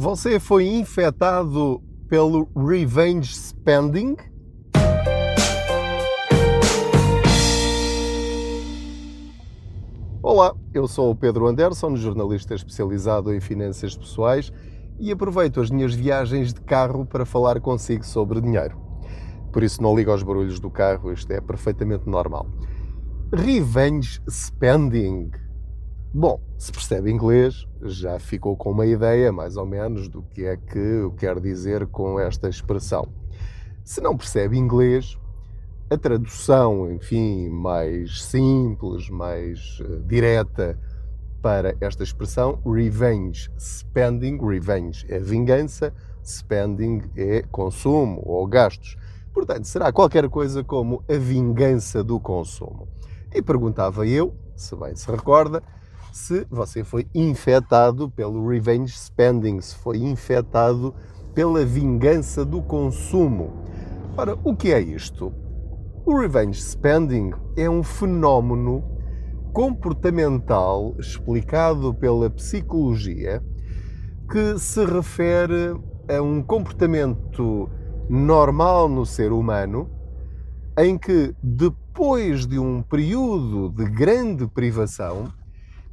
Você 0.00 0.38
foi 0.38 0.64
infectado 0.64 1.82
pelo 2.08 2.48
revenge 2.56 3.34
spending? 3.34 4.14
Olá, 10.22 10.54
eu 10.72 10.86
sou 10.86 11.10
o 11.10 11.16
Pedro 11.16 11.48
Anderson, 11.48 11.96
jornalista 11.96 12.54
especializado 12.54 13.34
em 13.34 13.40
finanças 13.40 13.96
pessoais 13.96 14.52
e 15.00 15.10
aproveito 15.10 15.60
as 15.60 15.68
minhas 15.68 15.92
viagens 15.92 16.54
de 16.54 16.60
carro 16.60 17.04
para 17.04 17.26
falar 17.26 17.60
consigo 17.60 18.06
sobre 18.06 18.40
dinheiro. 18.40 18.80
Por 19.52 19.64
isso 19.64 19.82
não 19.82 19.96
ligo 19.96 20.12
aos 20.12 20.22
barulhos 20.22 20.60
do 20.60 20.70
carro, 20.70 21.12
isto 21.12 21.32
é 21.32 21.40
perfeitamente 21.40 22.08
normal. 22.08 22.46
Revenge 23.32 24.22
spending 24.30 25.32
Bom, 26.12 26.40
se 26.56 26.72
percebe 26.72 27.10
inglês, 27.10 27.66
já 27.82 28.18
ficou 28.18 28.56
com 28.56 28.70
uma 28.70 28.86
ideia, 28.86 29.30
mais 29.30 29.58
ou 29.58 29.66
menos, 29.66 30.08
do 30.08 30.22
que 30.22 30.46
é 30.46 30.56
que 30.56 30.78
eu 30.78 31.12
quero 31.12 31.38
dizer 31.38 31.86
com 31.86 32.18
esta 32.18 32.48
expressão. 32.48 33.06
Se 33.84 34.00
não 34.00 34.16
percebe 34.16 34.56
inglês, 34.56 35.18
a 35.90 35.98
tradução, 35.98 36.90
enfim, 36.90 37.50
mais 37.50 38.24
simples, 38.24 39.10
mais 39.10 39.80
uh, 39.80 40.00
direta 40.06 40.78
para 41.42 41.76
esta 41.78 42.02
expressão, 42.02 42.58
revenge 42.64 43.50
spending, 43.58 44.38
revenge 44.38 45.04
é 45.10 45.18
vingança, 45.18 45.92
spending 46.24 47.02
é 47.16 47.42
consumo 47.52 48.22
ou 48.24 48.46
gastos. 48.46 48.96
Portanto, 49.32 49.66
será 49.66 49.92
qualquer 49.92 50.26
coisa 50.30 50.64
como 50.64 51.04
a 51.06 51.18
vingança 51.18 52.02
do 52.02 52.18
consumo. 52.18 52.88
E 53.32 53.42
perguntava 53.42 54.06
eu, 54.06 54.34
se 54.56 54.74
bem 54.74 54.96
se 54.96 55.10
recorda, 55.10 55.62
se 56.18 56.44
você 56.50 56.82
foi 56.82 57.06
infectado 57.14 58.10
pelo 58.10 58.46
revenge 58.48 58.92
spending, 58.92 59.60
se 59.60 59.76
foi 59.76 59.98
infectado 59.98 60.92
pela 61.32 61.64
vingança 61.64 62.44
do 62.44 62.60
consumo. 62.60 63.64
Ora, 64.16 64.36
o 64.42 64.54
que 64.54 64.72
é 64.72 64.80
isto? 64.80 65.32
O 66.04 66.18
revenge 66.18 66.60
spending 66.60 67.30
é 67.56 67.70
um 67.70 67.84
fenómeno 67.84 68.82
comportamental 69.52 70.94
explicado 70.98 71.94
pela 71.94 72.28
psicologia 72.28 73.42
que 74.28 74.58
se 74.58 74.84
refere 74.84 75.80
a 76.08 76.20
um 76.20 76.42
comportamento 76.42 77.70
normal 78.10 78.88
no 78.88 79.06
ser 79.06 79.32
humano 79.32 79.88
em 80.76 80.98
que 80.98 81.34
depois 81.42 82.46
de 82.46 82.58
um 82.58 82.82
período 82.82 83.70
de 83.70 83.88
grande 83.88 84.46
privação 84.48 85.37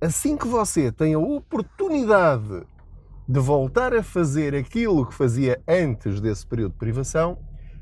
assim 0.02 0.38
que 0.38 0.48
você 0.48 0.92
tem 0.92 1.14
a 1.14 1.20
oportunidade 1.20 2.64
de 3.28 3.40
voltar 3.40 3.94
a 3.94 4.04
fazer 4.04 4.54
aquilo 4.54 5.06
que 5.06 5.14
fazia 5.14 5.62
antes 5.68 6.22
desse 6.22 6.46
período 6.46 6.74
de 6.74 6.78
privação, 6.78 7.38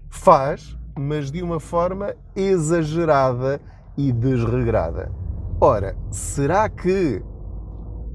faz, 0.10 0.78
mas 0.98 1.32
de 1.32 1.42
uma 1.42 1.60
forma 1.60 2.16
exagerada 2.36 3.60
e 3.98 4.12
desregrada. 4.12 5.12
Ora, 5.60 5.98
será 6.12 6.70
que 6.70 7.22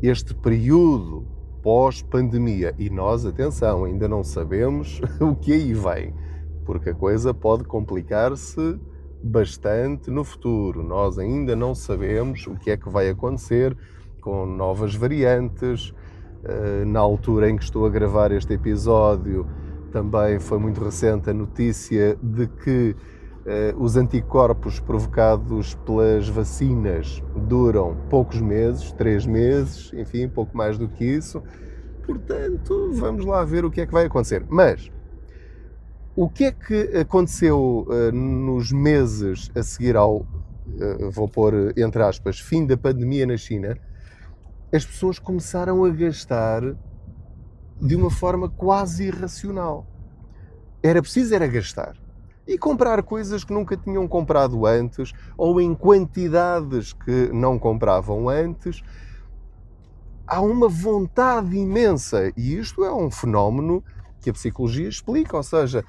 este 0.03 0.35
período 0.35 1.27
pós-pandemia, 1.63 2.75
e 2.79 2.89
nós, 2.89 3.27
atenção, 3.27 3.85
ainda 3.85 4.09
não 4.09 4.23
sabemos 4.23 5.01
o 5.21 5.35
que 5.35 5.53
aí 5.53 5.75
vem, 5.75 6.15
porque 6.65 6.91
a 6.91 6.95
coisa 6.95 7.35
pode 7.35 7.65
complicar-se 7.65 8.81
bastante 9.23 10.11
no 10.11 10.25
futuro. 10.25 10.83
Nós 10.83 11.19
ainda 11.19 11.57
não 11.57 11.75
sabemos 11.75 12.47
o 12.47 12.55
que 12.57 12.71
é 12.71 12.77
que 12.77 12.89
vai 12.89 13.09
acontecer 13.09 13.77
com 14.21 14.47
novas 14.47 14.95
variantes. 14.95 15.93
Eh, 16.45 16.85
na 16.85 17.01
altura 17.01 17.51
em 17.51 17.57
que 17.57 17.65
estou 17.65 17.85
a 17.85 17.91
gravar 17.91 18.31
este 18.31 18.53
episódio, 18.55 19.47
também 19.91 20.39
foi 20.39 20.59
muito 20.59 20.83
recente 20.83 21.31
a 21.31 21.35
notícia 21.35 22.17
de 22.23 22.47
que 22.47 22.95
eh, 23.45 23.75
os 23.79 23.97
anticorpos 23.97 24.79
provocados 24.79 25.75
pelas 25.75 26.29
vacinas 26.29 27.23
duram 27.35 27.97
poucos 28.09 28.41
meses, 28.41 28.93
três 28.93 29.27
meses, 29.27 29.93
enfim, 29.95 30.29
pouco 30.29 30.57
mais 30.57 30.79
do 30.79 30.89
que 30.89 31.05
isso. 31.05 31.43
Portanto, 32.05 32.91
vamos 32.93 33.25
lá 33.25 33.45
ver 33.45 33.65
o 33.65 33.71
que 33.71 33.81
é 33.81 33.87
que 33.87 33.93
vai 33.93 34.07
acontecer. 34.07 34.45
Mas 34.49 34.91
o 36.21 36.29
que 36.29 36.47
é 36.47 36.51
que 36.51 36.99
aconteceu 36.99 37.87
uh, 37.89 38.11
nos 38.11 38.73
meses 38.73 39.53
a 39.55 39.63
seguir 39.63 39.97
ao, 39.97 40.17
uh, 40.17 41.11
vou 41.13 41.29
pôr 41.29 41.73
entre 41.79 42.03
aspas, 42.03 42.41
fim 42.41 42.67
da 42.67 42.77
pandemia 42.77 43.25
na 43.25 43.37
China? 43.37 43.79
As 44.75 44.85
pessoas 44.85 45.21
começaram 45.21 45.85
a 45.85 45.91
gastar 45.91 46.75
de 47.81 47.95
uma 47.95 48.11
forma 48.11 48.49
quase 48.49 49.05
irracional. 49.05 49.87
Era 50.83 51.01
preciso 51.01 51.37
era 51.37 51.47
gastar. 51.47 51.95
E 52.49 52.59
comprar 52.59 53.01
coisas 53.05 53.45
que 53.45 53.53
nunca 53.53 53.77
tinham 53.77 54.09
comprado 54.09 54.67
antes, 54.67 55.13
ou 55.37 55.61
em 55.61 55.73
quantidades 55.73 56.93
que 56.93 57.31
não 57.33 57.61
compravam 57.61 58.29
antes. 58.29 58.83
Há 60.27 60.41
uma 60.41 60.69
vontade 60.69 61.57
imensa, 61.57 62.33
e 62.37 62.57
isto 62.57 62.85
é 62.85 62.93
um 62.93 63.09
fenómeno 63.09 63.85
que 64.21 64.31
a 64.31 64.33
psicologia 64.33 64.89
explica, 64.89 65.37
ou 65.37 65.45
seja, 65.45 65.85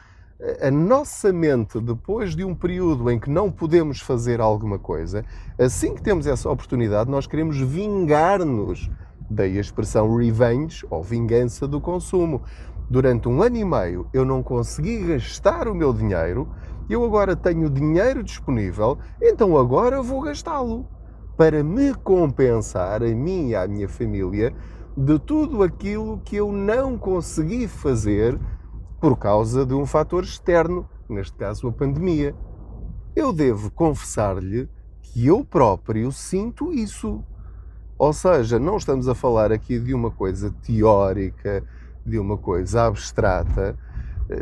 a 0.61 0.71
nossa 0.71 1.33
mente, 1.33 1.81
depois 1.81 2.33
de 2.33 2.45
um 2.45 2.55
período 2.55 3.11
em 3.11 3.19
que 3.19 3.29
não 3.29 3.51
podemos 3.51 3.99
fazer 3.99 4.39
alguma 4.39 4.79
coisa, 4.79 5.25
assim 5.57 5.93
que 5.93 6.01
temos 6.01 6.25
essa 6.25 6.49
oportunidade, 6.49 7.11
nós 7.11 7.27
queremos 7.27 7.59
vingar-nos. 7.59 8.89
Daí 9.29 9.57
a 9.57 9.61
expressão 9.61 10.15
revenge 10.15 10.85
ou 10.89 11.03
vingança 11.03 11.67
do 11.67 11.81
consumo. 11.81 12.41
Durante 12.89 13.27
um 13.27 13.41
ano 13.41 13.57
e 13.57 13.65
meio 13.65 14.07
eu 14.13 14.23
não 14.23 14.41
consegui 14.41 14.99
gastar 15.05 15.67
o 15.67 15.75
meu 15.75 15.93
dinheiro, 15.93 16.47
eu 16.89 17.03
agora 17.03 17.35
tenho 17.35 17.69
dinheiro 17.69 18.23
disponível, 18.23 18.97
então 19.21 19.57
agora 19.57 20.01
vou 20.01 20.21
gastá-lo 20.21 20.87
para 21.37 21.63
me 21.63 21.93
compensar, 21.93 23.03
a 23.03 23.07
mim 23.07 23.49
e 23.49 23.55
à 23.55 23.67
minha 23.67 23.87
família, 23.87 24.53
de 24.97 25.19
tudo 25.19 25.63
aquilo 25.63 26.19
que 26.25 26.37
eu 26.37 26.51
não 26.51 26.97
consegui 26.97 27.67
fazer 27.67 28.39
por 28.99 29.17
causa 29.17 29.65
de 29.65 29.73
um 29.73 29.85
fator 29.85 30.23
externo, 30.23 30.87
neste 31.07 31.35
caso 31.37 31.67
a 31.67 31.71
pandemia. 31.71 32.35
Eu 33.15 33.31
devo 33.33 33.71
confessar-lhe 33.71 34.69
que 35.01 35.25
eu 35.25 35.43
próprio 35.43 36.11
sinto 36.11 36.73
isso. 36.73 37.23
Ou 37.97 38.13
seja, 38.13 38.59
não 38.59 38.77
estamos 38.77 39.07
a 39.07 39.15
falar 39.15 39.51
aqui 39.51 39.79
de 39.79 39.93
uma 39.93 40.11
coisa 40.11 40.53
teórica, 40.63 41.63
de 42.05 42.17
uma 42.17 42.37
coisa 42.37 42.85
abstrata. 42.85 43.77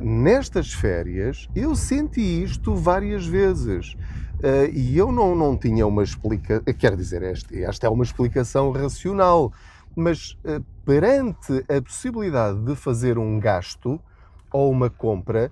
Nestas 0.01 0.73
férias 0.73 1.47
eu 1.55 1.75
senti 1.75 2.43
isto 2.43 2.75
várias 2.75 3.25
vezes. 3.25 3.95
Uh, 4.37 4.69
e 4.71 4.95
eu 4.95 5.11
não, 5.11 5.35
não 5.35 5.57
tinha 5.57 5.87
uma 5.87 6.03
explicação, 6.03 6.63
quer 6.77 6.95
dizer, 6.95 7.23
esta, 7.23 7.57
esta 7.57 7.87
é 7.87 7.89
uma 7.89 8.03
explicação 8.03 8.71
racional, 8.71 9.51
mas 9.95 10.37
uh, 10.45 10.63
perante 10.85 11.65
a 11.67 11.81
possibilidade 11.81 12.59
de 12.63 12.75
fazer 12.75 13.17
um 13.17 13.39
gasto, 13.39 13.99
ou 14.51 14.71
uma 14.71 14.89
compra, 14.89 15.51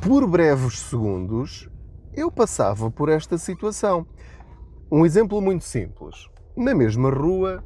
por 0.00 0.26
breves 0.26 0.80
segundos, 0.80 1.68
eu 2.14 2.30
passava 2.30 2.90
por 2.90 3.08
esta 3.08 3.38
situação. 3.38 4.06
Um 4.90 5.06
exemplo 5.06 5.40
muito 5.40 5.64
simples. 5.64 6.28
Na 6.56 6.74
mesma 6.74 7.10
rua 7.10 7.64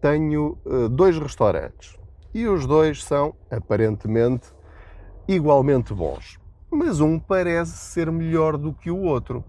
tenho 0.00 0.58
uh, 0.64 0.88
dois 0.88 1.18
restaurantes 1.18 1.96
e 2.34 2.46
os 2.46 2.66
dois 2.66 3.02
são 3.02 3.34
aparentemente 3.50 4.52
igualmente 5.26 5.94
bons, 5.94 6.38
mas 6.70 7.00
um 7.00 7.18
parece 7.18 7.72
ser 7.72 8.10
melhor 8.12 8.58
do 8.58 8.74
que 8.74 8.90
o 8.90 8.98
outro. 9.02 9.42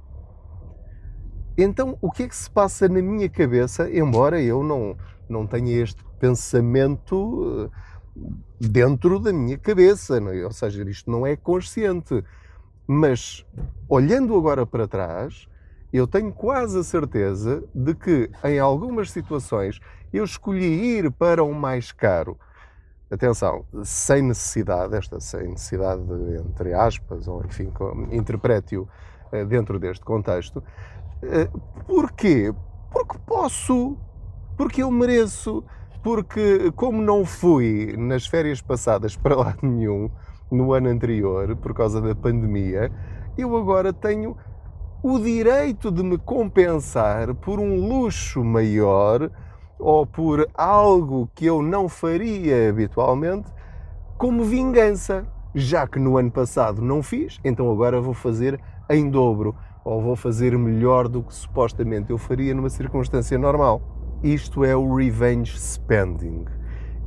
Então, 1.58 1.98
o 2.02 2.12
que 2.12 2.24
é 2.24 2.28
que 2.28 2.36
se 2.36 2.50
passa 2.50 2.88
na 2.88 3.02
minha 3.02 3.28
cabeça, 3.28 3.90
embora 3.92 4.42
eu 4.42 4.64
não, 4.64 4.96
não 5.28 5.46
tenha 5.46 5.82
este 5.82 6.04
pensamento 6.20 7.16
uh, 7.16 7.72
dentro 8.60 9.20
da 9.20 9.32
minha 9.32 9.58
cabeça, 9.58 10.18
é? 10.18 10.46
ou 10.46 10.52
seja, 10.52 10.84
isto 10.90 11.10
não 11.10 11.26
é 11.26 11.36
consciente. 11.36 12.24
Mas 12.88 13.46
olhando 13.90 14.36
agora 14.38 14.66
para 14.66 14.88
trás, 14.88 15.48
eu 15.92 16.08
tenho 16.08 16.32
quase 16.32 16.80
a 16.80 16.84
certeza 16.84 17.64
de 17.74 17.94
que 17.94 18.30
em 18.44 18.60
algumas 18.60 19.12
situações 19.12 19.80
eu 20.14 20.24
escolhi 20.24 20.98
ir 20.98 21.12
para 21.12 21.44
o 21.44 21.54
mais 21.54 21.92
caro. 21.92 22.38
Atenção, 23.10 23.66
sem 23.84 24.22
necessidade, 24.22 24.96
esta 24.96 25.20
sem 25.20 25.50
necessidade 25.50 26.02
de, 26.04 26.42
entre 26.42 26.74
aspas, 26.74 27.28
ou 27.28 27.44
enfim, 27.46 27.72
interprete-o 28.12 28.88
eh, 29.32 29.46
dentro 29.46 29.80
deste 29.80 30.04
contexto. 30.04 30.62
Eh, 31.24 31.50
porquê? 31.86 32.54
Porque 32.92 33.18
posso, 33.26 33.98
porque 34.58 34.84
eu 34.84 34.92
mereço, 34.92 35.64
porque 36.04 36.72
como 36.76 37.02
não 37.02 37.26
fui 37.26 37.96
nas 37.98 38.26
férias 38.26 38.62
passadas 38.62 39.16
para 39.16 39.36
lado 39.36 39.60
nenhum 39.62 40.10
no 40.52 40.74
ano 40.74 40.90
anterior 40.90 41.56
por 41.58 41.74
causa 41.74 42.02
da 42.02 42.16
pandemia, 42.16 42.92
eu 43.38 43.56
agora 43.56 43.92
tenho 43.92 44.36
o 45.04 45.20
direito 45.20 45.92
de 45.92 46.04
me 46.04 46.18
compensar 46.18 47.34
por 47.36 47.60
um 47.60 47.88
luxo 47.88 48.44
maior 48.44 49.30
ou 49.80 50.06
por 50.06 50.48
algo 50.56 51.30
que 51.36 51.46
eu 51.46 51.62
não 51.62 51.88
faria 51.88 52.70
habitualmente 52.70 53.52
como 54.18 54.44
vingança. 54.44 55.26
Já 55.54 55.88
que 55.88 55.98
no 55.98 56.18
ano 56.18 56.30
passado 56.30 56.82
não 56.82 57.02
fiz, 57.02 57.40
então 57.44 57.72
agora 57.72 58.02
vou 58.02 58.14
fazer 58.14 58.60
em 58.90 59.10
dobro 59.10 59.56
ou 59.84 60.02
vou 60.02 60.16
fazer 60.16 60.56
melhor 60.58 61.08
do 61.08 61.24
que 61.24 61.34
supostamente 61.34 62.12
eu 62.12 62.18
faria 62.18 62.54
numa 62.54 62.70
circunstância 62.70 63.38
normal. 63.38 63.97
Isto 64.24 64.64
é 64.64 64.76
o 64.76 64.96
revenge 64.96 65.58
spending. 65.58 66.46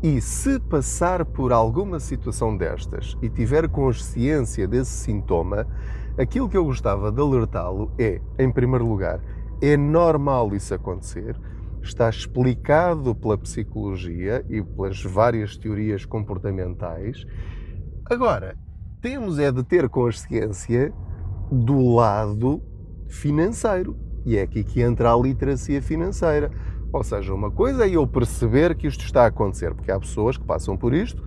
E 0.02 0.20
se 0.20 0.58
passar 0.58 1.24
por 1.24 1.52
alguma 1.52 2.00
situação 2.00 2.56
destas 2.56 3.16
e 3.20 3.28
tiver 3.28 3.68
consciência 3.68 4.66
desse 4.66 4.92
sintoma, 4.92 5.66
aquilo 6.18 6.48
que 6.48 6.56
eu 6.56 6.64
gostava 6.64 7.12
de 7.12 7.20
alertá-lo 7.20 7.92
é, 7.98 8.20
em 8.38 8.50
primeiro 8.50 8.86
lugar, 8.86 9.20
é 9.60 9.76
normal 9.76 10.54
isso 10.54 10.72
acontecer, 10.72 11.36
está 11.82 12.08
explicado 12.08 13.14
pela 13.14 13.36
psicologia 13.36 14.44
e 14.48 14.62
pelas 14.62 15.02
várias 15.02 15.56
teorias 15.56 16.04
comportamentais. 16.04 17.26
Agora, 18.06 18.56
temos 19.02 19.38
é 19.38 19.50
de 19.50 19.62
ter 19.62 19.88
consciência 19.88 20.92
do 21.50 21.94
lado 21.94 22.62
financeiro. 23.08 23.96
E 24.24 24.36
é 24.36 24.42
aqui 24.42 24.62
que 24.62 24.82
entra 24.82 25.12
a 25.12 25.16
literacia 25.16 25.80
financeira. 25.80 26.50
Ou 26.92 27.04
seja, 27.04 27.32
uma 27.32 27.50
coisa 27.50 27.86
é 27.86 27.90
eu 27.90 28.06
perceber 28.06 28.74
que 28.74 28.86
isto 28.86 29.04
está 29.04 29.24
a 29.24 29.26
acontecer, 29.26 29.72
porque 29.74 29.92
há 29.92 29.98
pessoas 29.98 30.36
que 30.36 30.44
passam 30.44 30.76
por 30.76 30.92
isto, 30.92 31.22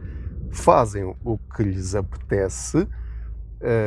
fazem 0.51 1.15
o 1.23 1.37
que 1.37 1.63
lhes 1.63 1.95
apetece 1.95 2.79
uh, 2.79 2.89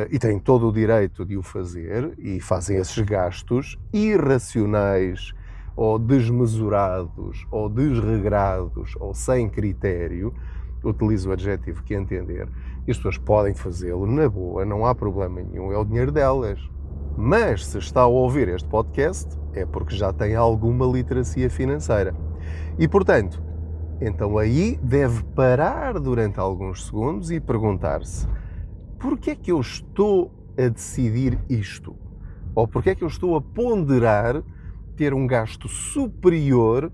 e 0.09 0.17
têm 0.17 0.39
todo 0.39 0.67
o 0.67 0.71
direito 0.71 1.23
de 1.23 1.37
o 1.37 1.43
fazer 1.43 2.13
e 2.17 2.39
fazem 2.39 2.77
esses 2.77 2.97
gastos 2.99 3.77
irracionais 3.93 5.33
ou 5.75 5.99
desmesurados 5.99 7.45
ou 7.51 7.69
desregrados 7.69 8.95
ou 8.99 9.13
sem 9.13 9.47
critério, 9.47 10.33
utilizo 10.83 11.29
o 11.29 11.31
adjetivo 11.33 11.83
que 11.83 11.93
entender, 11.93 12.49
e 12.87 12.91
as 12.91 12.97
pessoas 12.97 13.17
podem 13.17 13.53
fazê-lo 13.53 14.07
na 14.07 14.27
boa, 14.27 14.65
não 14.65 14.85
há 14.85 14.95
problema 14.95 15.41
nenhum, 15.41 15.71
é 15.71 15.77
o 15.77 15.85
dinheiro 15.85 16.11
delas. 16.11 16.59
Mas 17.15 17.65
se 17.65 17.77
está 17.77 18.01
a 18.01 18.07
ouvir 18.07 18.47
este 18.47 18.67
podcast, 18.67 19.37
é 19.59 19.65
porque 19.65 19.95
já 19.95 20.13
tem 20.13 20.35
alguma 20.35 20.85
literacia 20.85 21.49
financeira. 21.49 22.15
E 22.77 22.87
portanto, 22.87 23.41
então 23.99 24.37
aí 24.37 24.79
deve 24.81 25.23
parar 25.23 25.99
durante 25.99 26.39
alguns 26.39 26.85
segundos 26.85 27.31
e 27.31 27.39
perguntar-se: 27.39 28.27
porquê 28.99 29.31
é 29.31 29.35
que 29.35 29.51
eu 29.51 29.59
estou 29.59 30.31
a 30.57 30.67
decidir 30.67 31.39
isto? 31.49 31.95
Ou 32.53 32.67
porquê 32.67 32.91
é 32.91 32.95
que 32.95 33.03
eu 33.03 33.07
estou 33.07 33.35
a 33.35 33.41
ponderar 33.41 34.43
ter 34.95 35.13
um 35.13 35.27
gasto 35.27 35.67
superior 35.67 36.91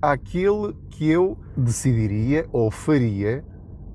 àquele 0.00 0.74
que 0.88 1.08
eu 1.08 1.38
decidiria 1.56 2.48
ou 2.52 2.70
faria 2.70 3.44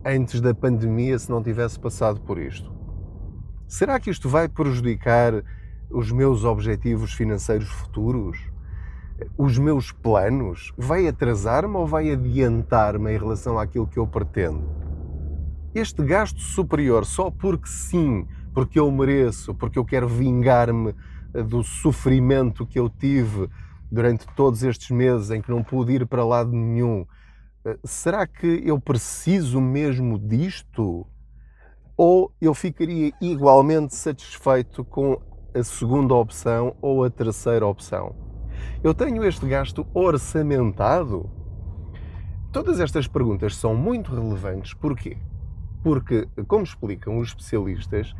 antes 0.06 0.40
da 0.40 0.54
pandemia 0.54 1.18
se 1.18 1.30
não 1.30 1.42
tivesse 1.42 1.80
passado 1.80 2.22
por 2.22 2.38
isto? 2.38 2.72
Será 3.68 4.00
que 4.00 4.10
isto 4.10 4.30
vai 4.30 4.48
prejudicar 4.48 5.44
os 5.90 6.12
meus 6.12 6.44
objetivos 6.44 7.14
financeiros 7.14 7.70
futuros? 7.70 8.38
Os 9.38 9.58
meus 9.58 9.92
planos? 9.92 10.72
Vai 10.78 11.08
atrasar-me 11.08 11.76
ou 11.76 11.88
vai 11.88 12.12
adiantar-me 12.12 13.14
em 13.14 13.18
relação 13.18 13.58
àquilo 13.58 13.88
que 13.88 13.98
eu 13.98 14.06
pretendo? 14.06 14.62
Este 15.74 16.04
gasto 16.04 16.40
superior 16.40 17.06
só 17.06 17.30
porque 17.30 17.68
sim, 17.68 18.28
porque 18.54 18.80
eu 18.80 18.92
mereço, 18.92 19.54
porque 19.54 19.78
eu 19.78 19.86
quero 19.86 20.08
vingar-me 20.08 20.96
eh, 21.34 21.44
do 21.44 21.64
sofrimento 21.64 22.66
que 22.66 22.80
eu 22.80 22.90
tive 22.90 23.50
durante 23.92 24.26
todos 24.36 24.64
estes 24.64 24.90
meses 24.90 25.30
em 25.30 25.42
que 25.42 25.52
não 25.52 25.64
pude 25.64 25.94
ir 25.94 26.06
para 26.06 26.26
lado 26.26 26.52
nenhum, 26.52 27.06
eh, 27.66 27.78
será 27.84 28.26
que 28.26 28.62
eu 28.66 28.80
preciso 28.80 29.62
mesmo 29.62 30.18
disto? 30.18 31.06
Ou 31.96 32.32
eu 32.42 32.54
ficaria 32.54 33.12
igualmente 33.22 33.96
satisfeito 33.96 34.84
com 34.84 35.20
a 35.58 35.64
segunda 35.64 36.14
opção 36.14 36.76
ou 36.82 37.04
a 37.04 37.10
terceira 37.10 37.66
opção? 37.66 38.16
Eu 38.84 38.94
tenho 38.94 39.24
este 39.24 39.46
gasto 39.48 39.88
orçamentado? 39.94 41.30
Todas 42.52 42.80
estas 42.80 43.08
perguntas 43.08 43.56
são 43.56 43.76
muito 43.76 44.14
relevantes. 44.14 44.74
Porquê? 44.74 45.18
Porque, 45.84 46.28
como 46.48 46.64
explicam 46.64 47.18
os 47.18 47.30
especialistas, 47.30 48.16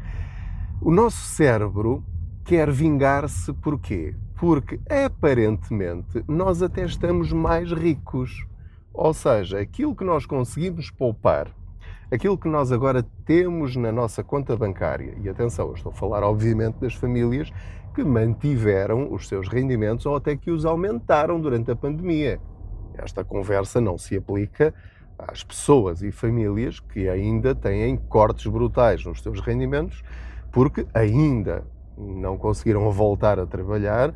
o 0.82 0.92
nosso 0.92 1.22
cérebro 1.28 2.04
quer 2.44 2.72
vingar-se 2.72 3.54
porquê? 3.54 4.16
Porque 4.36 4.80
aparentemente 4.90 6.24
nós 6.28 6.62
até 6.62 6.86
estamos 6.86 7.32
mais 7.32 7.72
ricos. 7.72 8.46
Ou 8.94 9.14
seja, 9.14 9.60
aquilo 9.60 9.96
que 9.96 10.04
nós 10.04 10.26
conseguimos 10.26 10.90
poupar 10.90 11.52
aquilo 12.12 12.38
que 12.38 12.48
nós 12.48 12.72
agora 12.72 13.06
temos 13.26 13.76
na 13.76 13.92
nossa 13.92 14.24
conta 14.24 14.56
bancária, 14.56 15.16
e 15.22 15.30
atenção, 15.30 15.74
estou 15.74 15.92
a 15.92 15.96
falar 15.96 16.24
obviamente 16.24 16.76
das 16.76 16.94
famílias 16.94 17.52
que 17.94 18.04
mantiveram 18.04 19.12
os 19.12 19.28
seus 19.28 19.48
rendimentos 19.48 20.06
ou 20.06 20.16
até 20.16 20.36
que 20.36 20.52
os 20.52 20.66
aumentaram 20.66 21.42
durante 21.42 21.72
a 21.72 21.76
pandemia. 21.76 22.40
Esta 22.98 23.24
conversa 23.24 23.82
não 23.82 23.98
se 23.98 24.16
aplica 24.16 24.74
às 25.18 25.44
pessoas 25.44 26.02
e 26.02 26.12
famílias 26.12 26.80
que 26.80 27.10
ainda 27.10 27.56
têm 27.56 27.98
cortes 27.98 28.46
brutais 28.48 29.04
nos 29.04 29.22
seus 29.22 29.40
rendimentos 29.40 30.04
porque 30.52 30.86
ainda 30.94 31.66
não 31.98 32.38
conseguiram 32.38 32.90
voltar 32.92 33.40
a 33.40 33.46
trabalhar 33.46 34.14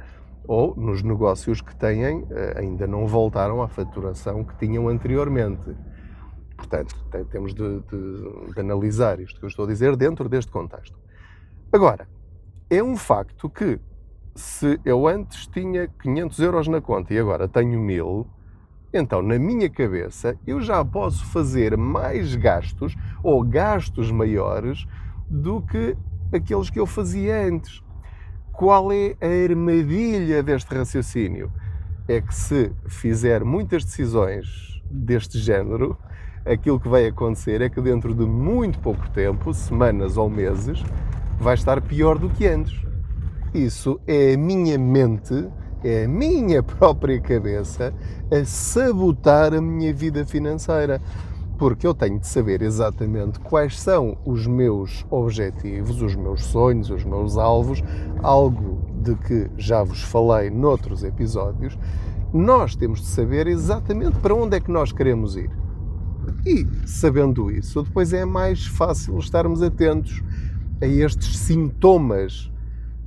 ou 0.48 0.76
nos 0.76 1.02
negócios 1.02 1.62
que 1.62 1.76
têm 1.76 2.26
eh, 2.30 2.54
ainda 2.58 2.86
não 2.88 3.08
voltaram 3.08 3.62
à 3.62 3.68
faturação 3.68 4.44
que 4.44 4.56
tinham 4.58 4.88
anteriormente. 4.88 5.76
Portanto, 6.62 6.96
temos 7.32 7.56
de, 7.56 7.80
de, 7.80 8.54
de, 8.54 8.60
analisar 8.60 9.20
isto 9.20 9.40
que 9.40 9.46
eu 9.46 9.50
estou 9.50 9.66
a 9.66 9.68
dizer 9.68 9.96
dentro 9.96 10.30
deste 10.30 10.52
contexto. 10.52 10.96
Agora, 11.74 12.08
é 12.70 12.84
um 12.84 12.96
facto 12.96 13.50
que 13.50 13.80
se 14.36 14.80
eu 14.86 15.08
antes 15.08 15.48
tinha 15.48 15.88
500 15.88 16.40
euros 16.40 16.68
na 16.68 16.80
conta 16.80 17.14
e 17.16 17.20
agora 17.20 17.48
tenho 17.48 17.80
1000, 17.80 18.28
então 18.94 19.24
na 19.24 19.40
minha 19.40 19.70
cabeça 19.70 20.38
eu 20.46 20.62
já 20.62 20.86
posso 20.86 21.26
fazer 21.26 21.76
mais 21.76 22.36
gastos 22.36 22.96
ou 23.24 23.44
gastos 23.44 24.12
maiores 24.12 24.86
do 25.28 25.62
que 25.64 25.98
aqueles 26.32 26.70
que 26.70 26.80
eu 26.80 26.86
fazia 26.86 27.48
antes. 27.48 27.82
Qual 28.52 28.92
é 28.92 29.16
a 29.20 29.50
armadilha 29.50 30.44
deste 30.44 30.76
raciocínio? 30.76 31.52
É 32.08 32.22
que 32.22 32.36
se 32.36 32.72
fizer 32.88 33.44
muitas 33.44 33.84
decisões 33.84 34.80
deste 34.92 35.40
género, 35.40 35.98
aquilo 36.46 36.80
que 36.80 36.88
vai 36.88 37.06
acontecer 37.08 37.62
é 37.62 37.70
que 37.70 37.82
dentro 37.82 38.14
de 38.14 38.26
muito 38.26 38.80
pouco 38.80 39.10
tempo, 39.12 39.54
semanas 39.54 40.18
ou 40.18 40.30
meses, 40.30 40.84
vai 41.40 41.54
estar 41.54 41.82
pior 41.82 42.18
do 42.18 42.30
que 42.30 42.48
antes. 42.48 42.80
Isso 43.54 44.00
é 44.08 44.34
a 44.34 44.38
minha 44.38 44.78
mente, 44.78 45.48
é 45.84 46.06
a 46.06 46.08
minha 46.08 46.62
própria 46.64 47.20
cabeça 47.20 47.94
a 48.32 48.46
sabotar 48.46 49.54
a 49.54 49.62
minha 49.62 49.94
vida 49.94 50.26
financeira. 50.26 51.02
Porque 51.58 51.86
eu 51.86 51.94
tenho 51.94 52.20
de 52.20 52.26
saber 52.26 52.64
exatamente 52.64 53.40
quais 53.40 53.80
são 53.80 54.18
os 54.26 54.48
meus 54.48 55.06
objetivos, 55.12 56.02
os 56.02 56.16
meus 56.16 56.44
sonhos, 56.46 56.90
os 56.90 57.04
meus 57.04 57.38
alvos, 57.38 57.84
algo 58.24 58.80
de 59.00 59.14
que 59.16 59.48
já 59.58 59.84
vos 59.84 60.02
falei 60.02 60.50
noutros 60.50 61.04
episódios. 61.04 61.78
Nós 62.34 62.76
temos 62.76 63.02
de 63.02 63.08
saber 63.08 63.46
exatamente 63.46 64.18
para 64.18 64.34
onde 64.34 64.58
é 64.58 64.60
que 64.60 64.72
nós 64.72 64.92
queremos 64.92 65.36
ir. 65.36 65.52
E, 66.46 66.68
sabendo 66.86 67.52
isso, 67.52 67.84
depois 67.84 68.14
é 68.14 68.26
mais 68.26 68.66
fácil 68.66 69.18
estarmos 69.20 69.62
atentos 69.62 70.22
a 70.82 70.88
estes 70.88 71.38
sintomas 71.38 72.52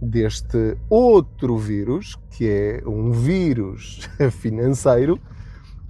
deste 0.00 0.76
outro 0.88 1.56
vírus, 1.56 2.16
que 2.30 2.48
é 2.48 2.82
um 2.86 3.10
vírus 3.10 4.08
financeiro, 4.30 5.18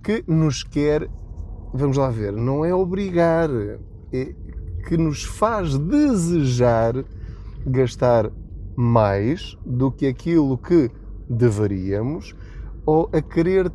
que 0.03 0.25
nos 0.27 0.63
quer, 0.63 1.09
vamos 1.73 1.97
lá 1.97 2.11
ver, 2.11 2.33
não 2.33 2.65
é 2.65 2.75
obrigar, 2.75 3.51
é 4.13 4.35
que 4.87 4.97
nos 4.97 5.25
faz 5.25 5.79
desejar 5.79 7.05
gastar 7.67 8.31
mais 8.77 9.57
do 9.65 9.91
que 9.91 10.07
aquilo 10.07 10.59
que 10.59 10.91
deveríamos 11.29 12.35
ou 12.85 13.09
a 13.13 13.23
querer 13.23 13.71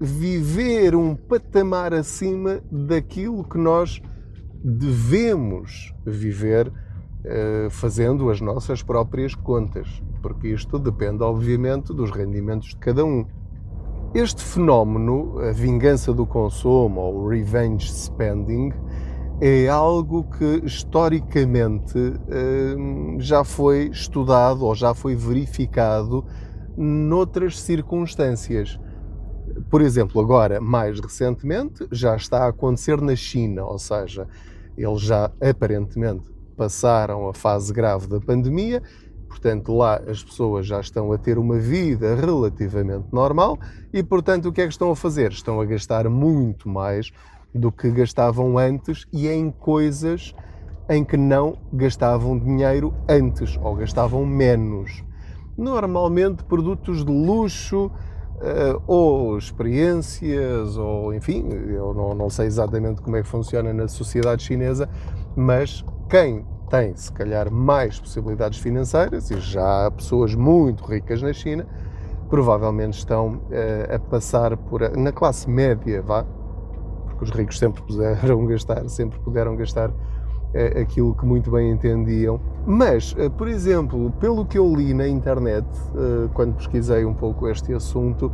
viver 0.00 0.94
um 0.94 1.14
patamar 1.14 1.94
acima 1.94 2.60
daquilo 2.70 3.44
que 3.44 3.58
nós 3.58 4.02
devemos 4.62 5.94
viver 6.04 6.72
eh, 7.24 7.68
fazendo 7.70 8.28
as 8.28 8.40
nossas 8.40 8.82
próprias 8.82 9.34
contas, 9.34 10.02
porque 10.22 10.48
isto 10.48 10.78
depende, 10.78 11.22
obviamente, 11.22 11.92
dos 11.94 12.10
rendimentos 12.10 12.68
de 12.70 12.76
cada 12.76 13.04
um. 13.04 13.24
Este 14.14 14.42
fenómeno, 14.42 15.38
a 15.40 15.50
vingança 15.52 16.12
do 16.12 16.26
consumo 16.26 17.00
ou 17.00 17.28
revenge 17.28 17.90
spending, 17.92 18.72
é 19.40 19.68
algo 19.68 20.24
que 20.24 20.62
historicamente 20.64 21.98
eh, 22.28 22.76
já 23.18 23.42
foi 23.42 23.88
estudado 23.88 24.64
ou 24.64 24.74
já 24.74 24.94
foi 24.94 25.16
verificado 25.16 26.24
noutras 26.76 27.60
circunstâncias 27.60 28.78
por 29.70 29.80
exemplo, 29.80 30.20
agora, 30.20 30.60
mais 30.60 31.00
recentemente, 31.00 31.86
já 31.90 32.16
está 32.16 32.44
a 32.44 32.48
acontecer 32.48 33.00
na 33.00 33.16
China, 33.16 33.64
ou 33.64 33.78
seja, 33.78 34.26
eles 34.76 35.00
já 35.00 35.30
aparentemente 35.40 36.30
passaram 36.56 37.28
a 37.28 37.34
fase 37.34 37.72
grave 37.72 38.06
da 38.06 38.20
pandemia, 38.20 38.82
portanto 39.28 39.76
lá 39.76 40.00
as 40.06 40.22
pessoas 40.22 40.66
já 40.66 40.80
estão 40.80 41.12
a 41.12 41.18
ter 41.18 41.38
uma 41.38 41.58
vida 41.58 42.14
relativamente 42.14 43.06
normal 43.12 43.58
e, 43.92 44.02
portanto, 44.02 44.48
o 44.48 44.52
que 44.52 44.60
é 44.60 44.64
que 44.64 44.72
estão 44.72 44.90
a 44.90 44.96
fazer? 44.96 45.32
Estão 45.32 45.60
a 45.60 45.64
gastar 45.64 46.08
muito 46.08 46.68
mais 46.68 47.10
do 47.54 47.70
que 47.70 47.90
gastavam 47.90 48.58
antes 48.58 49.06
e 49.12 49.28
em 49.28 49.50
coisas 49.50 50.34
em 50.88 51.04
que 51.04 51.16
não 51.16 51.56
gastavam 51.72 52.38
dinheiro 52.38 52.94
antes 53.08 53.58
ou 53.62 53.74
gastavam 53.76 54.24
menos. 54.26 55.04
Normalmente 55.56 56.44
produtos 56.44 57.04
de 57.04 57.12
luxo 57.12 57.90
ou 58.86 59.38
experiências, 59.38 60.76
ou 60.76 61.14
enfim, 61.14 61.48
eu 61.68 61.94
não, 61.94 62.14
não 62.14 62.30
sei 62.30 62.46
exatamente 62.46 63.00
como 63.00 63.16
é 63.16 63.22
que 63.22 63.28
funciona 63.28 63.72
na 63.72 63.88
sociedade 63.88 64.42
chinesa, 64.42 64.88
mas 65.36 65.84
quem 66.08 66.44
tem 66.68 66.94
se 66.96 67.12
calhar 67.12 67.50
mais 67.50 68.00
possibilidades 68.00 68.58
financeiras, 68.58 69.30
e 69.30 69.38
já 69.40 69.86
há 69.86 69.90
pessoas 69.90 70.34
muito 70.34 70.84
ricas 70.84 71.22
na 71.22 71.32
China, 71.32 71.66
provavelmente 72.28 72.98
estão 72.98 73.34
uh, 73.34 73.94
a 73.94 73.98
passar 73.98 74.56
por 74.56 74.80
na 74.96 75.12
classe 75.12 75.48
média, 75.48 76.02
vá, 76.02 76.24
porque 77.06 77.24
os 77.24 77.30
ricos 77.30 77.58
sempre 77.58 77.82
puderam 77.82 78.44
gastar, 78.46 78.88
sempre 78.88 79.18
puderam 79.20 79.56
gastar 79.56 79.90
aquilo 80.80 81.14
que 81.14 81.24
muito 81.24 81.50
bem 81.50 81.70
entendiam. 81.72 82.40
Mas, 82.66 83.12
uh, 83.12 83.30
por 83.30 83.48
exemplo, 83.48 84.10
pelo 84.20 84.46
que 84.46 84.58
eu 84.58 84.74
li 84.74 84.94
na 84.94 85.08
internet, 85.08 85.66
quando 86.32 86.54
pesquisei 86.54 87.04
um 87.04 87.14
pouco 87.14 87.48
este 87.48 87.72
assunto, 87.72 88.32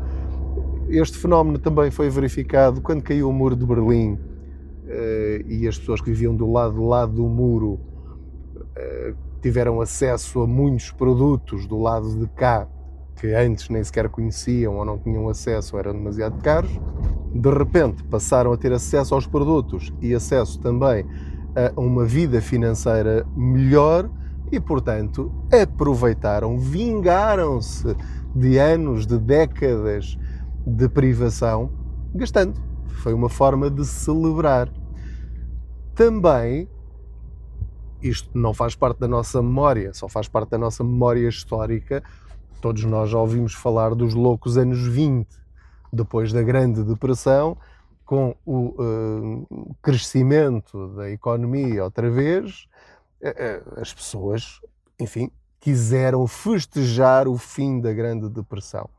este 0.88 1.18
fenómeno 1.18 1.58
também 1.58 1.90
foi 1.90 2.10
verificado 2.10 2.80
quando 2.80 3.02
caiu 3.02 3.28
o 3.28 3.32
muro 3.32 3.56
de 3.56 3.64
Berlim 3.64 4.18
e 5.46 5.68
as 5.68 5.78
pessoas 5.78 6.00
que 6.00 6.10
viviam 6.10 6.34
do 6.34 6.50
lado, 6.50 6.74
do 6.74 6.86
lado 6.86 7.12
do 7.12 7.22
muro 7.22 7.78
tiveram 9.40 9.80
acesso 9.80 10.40
a 10.40 10.46
muitos 10.46 10.90
produtos 10.90 11.66
do 11.66 11.78
lado 11.78 12.18
de 12.18 12.26
cá 12.28 12.66
que 13.20 13.34
antes 13.34 13.68
nem 13.68 13.84
sequer 13.84 14.08
conheciam 14.08 14.76
ou 14.76 14.84
não 14.84 14.98
tinham 14.98 15.28
acesso, 15.28 15.76
eram 15.76 15.92
demasiado 15.92 16.42
caros, 16.42 16.70
de 17.34 17.50
repente 17.50 18.02
passaram 18.04 18.50
a 18.50 18.56
ter 18.56 18.72
acesso 18.72 19.14
aos 19.14 19.26
produtos 19.26 19.92
e 20.00 20.14
acesso 20.14 20.58
também 20.58 21.04
a 21.56 21.80
uma 21.80 22.04
vida 22.04 22.40
financeira 22.40 23.26
melhor 23.36 24.10
e, 24.50 24.58
portanto, 24.60 25.32
aproveitaram, 25.52 26.58
vingaram-se 26.58 27.96
de 28.34 28.58
anos, 28.58 29.06
de 29.06 29.18
décadas 29.18 30.18
de 30.66 30.88
privação, 30.88 31.70
gastando. 32.14 32.60
Foi 32.86 33.14
uma 33.14 33.28
forma 33.28 33.70
de 33.70 33.84
celebrar. 33.84 34.70
Também, 35.94 36.68
isto 38.02 38.30
não 38.36 38.52
faz 38.52 38.74
parte 38.74 38.98
da 38.98 39.08
nossa 39.08 39.42
memória, 39.42 39.92
só 39.94 40.08
faz 40.08 40.28
parte 40.28 40.50
da 40.50 40.58
nossa 40.58 40.82
memória 40.82 41.28
histórica, 41.28 42.02
Todos 42.60 42.84
nós 42.84 43.08
já 43.08 43.18
ouvimos 43.18 43.54
falar 43.54 43.94
dos 43.94 44.12
loucos 44.12 44.58
anos 44.58 44.86
20, 44.86 45.26
depois 45.90 46.30
da 46.30 46.42
Grande 46.42 46.84
Depressão, 46.84 47.56
com 48.10 48.34
o 48.44 48.74
uh, 48.82 49.76
crescimento 49.80 50.88
da 50.96 51.08
economia 51.08 51.84
outra 51.84 52.10
vez, 52.10 52.66
uh, 53.22 53.80
as 53.80 53.94
pessoas, 53.94 54.60
enfim, 54.98 55.30
quiseram 55.60 56.26
festejar 56.26 57.28
o 57.28 57.38
fim 57.38 57.80
da 57.80 57.92
Grande 57.92 58.28
Depressão. 58.28 58.90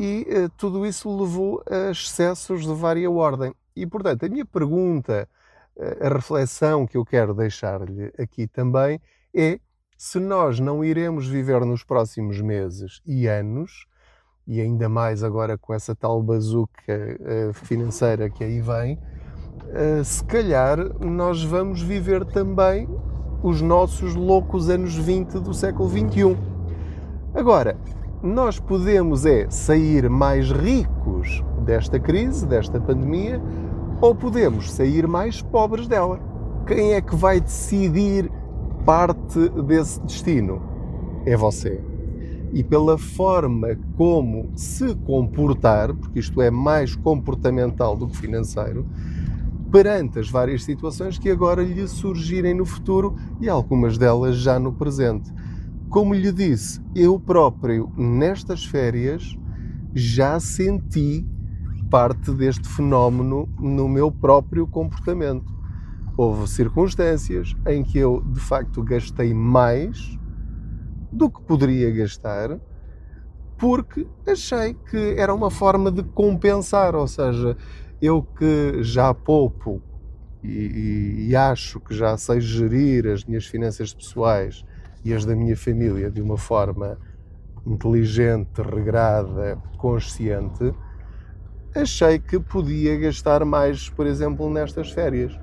E 0.00 0.26
uh, 0.30 0.48
tudo 0.56 0.86
isso 0.86 1.14
levou 1.14 1.62
a 1.70 1.90
excessos 1.90 2.62
de 2.62 2.72
vária 2.72 3.10
ordem. 3.10 3.54
E, 3.76 3.86
portanto, 3.86 4.24
a 4.24 4.30
minha 4.30 4.46
pergunta, 4.46 5.28
a 6.00 6.08
reflexão 6.08 6.86
que 6.86 6.96
eu 6.96 7.04
quero 7.04 7.34
deixar-lhe 7.34 8.10
aqui 8.18 8.48
também 8.48 8.98
é 9.34 9.60
se 9.98 10.18
nós 10.18 10.58
não 10.58 10.82
iremos 10.82 11.28
viver 11.28 11.66
nos 11.66 11.84
próximos 11.84 12.40
meses 12.40 13.02
e 13.04 13.26
anos, 13.26 13.86
e 14.46 14.60
ainda 14.60 14.88
mais 14.88 15.22
agora 15.22 15.58
com 15.58 15.74
essa 15.74 15.94
tal 15.94 16.22
bazuca 16.22 16.70
eh, 16.86 17.50
financeira 17.52 18.30
que 18.30 18.44
aí 18.44 18.60
vem, 18.60 18.98
eh, 19.68 20.02
se 20.04 20.22
calhar 20.24 20.78
nós 21.00 21.42
vamos 21.42 21.82
viver 21.82 22.24
também 22.24 22.88
os 23.42 23.60
nossos 23.60 24.14
loucos 24.14 24.70
anos 24.70 24.94
20 24.94 25.40
do 25.40 25.52
século 25.52 25.88
21. 25.88 26.36
Agora, 27.34 27.76
nós 28.22 28.58
podemos 28.58 29.26
é 29.26 29.48
sair 29.50 30.08
mais 30.08 30.50
ricos 30.50 31.44
desta 31.64 31.98
crise, 31.98 32.46
desta 32.46 32.80
pandemia, 32.80 33.40
ou 34.00 34.14
podemos 34.14 34.72
sair 34.72 35.06
mais 35.06 35.42
pobres 35.42 35.86
dela. 35.86 36.18
Quem 36.66 36.94
é 36.94 37.00
que 37.00 37.14
vai 37.14 37.40
decidir 37.40 38.30
parte 38.84 39.48
desse 39.66 40.00
destino 40.00 40.62
é 41.24 41.36
você. 41.36 41.95
E 42.56 42.64
pela 42.64 42.96
forma 42.96 43.76
como 43.98 44.50
se 44.56 44.94
comportar, 44.94 45.92
porque 45.92 46.20
isto 46.20 46.40
é 46.40 46.50
mais 46.50 46.96
comportamental 46.96 47.94
do 47.94 48.08
que 48.08 48.16
financeiro, 48.16 48.86
perante 49.70 50.18
as 50.18 50.30
várias 50.30 50.64
situações 50.64 51.18
que 51.18 51.28
agora 51.28 51.62
lhe 51.62 51.86
surgirem 51.86 52.54
no 52.54 52.64
futuro 52.64 53.14
e 53.42 53.46
algumas 53.46 53.98
delas 53.98 54.38
já 54.38 54.58
no 54.58 54.72
presente. 54.72 55.30
Como 55.90 56.14
lhe 56.14 56.32
disse, 56.32 56.80
eu 56.94 57.20
próprio, 57.20 57.92
nestas 57.94 58.64
férias, 58.64 59.36
já 59.92 60.40
senti 60.40 61.26
parte 61.90 62.32
deste 62.32 62.66
fenómeno 62.66 63.46
no 63.60 63.86
meu 63.86 64.10
próprio 64.10 64.66
comportamento 64.66 65.54
houve 66.16 66.48
circunstâncias 66.48 67.54
em 67.66 67.84
que 67.84 67.98
eu 67.98 68.22
de 68.32 68.40
facto 68.40 68.82
gastei 68.82 69.34
mais 69.34 70.18
do 71.16 71.30
que 71.30 71.40
poderia 71.42 71.90
gastar 71.90 72.58
porque 73.58 74.06
achei 74.26 74.74
que 74.74 75.14
era 75.16 75.34
uma 75.34 75.50
forma 75.50 75.90
de 75.90 76.02
compensar, 76.02 76.94
ou 76.94 77.08
seja, 77.08 77.56
eu 78.00 78.22
que 78.22 78.82
já 78.82 79.14
poupo 79.14 79.80
e, 80.42 81.28
e, 81.28 81.36
acho 81.36 81.80
que 81.80 81.94
já 81.94 82.16
sei 82.16 82.40
gerir 82.40 83.06
as 83.06 83.24
minhas 83.24 83.46
finanças 83.46 83.92
pessoais 83.92 84.64
e 85.04 85.12
as 85.12 85.24
da 85.24 85.34
minha 85.34 85.56
família 85.56 86.10
de 86.10 86.20
uma 86.20 86.36
forma 86.36 86.98
inteligente, 87.66 88.60
regrada, 88.62 89.60
consciente, 89.76 90.72
achei 91.74 92.18
que 92.18 92.38
podia 92.38 92.96
gastar 92.96 93.44
mais, 93.44 93.88
por 93.88 94.06
exemplo, 94.06 94.48
nestas 94.48 94.92
férias. 94.92 95.36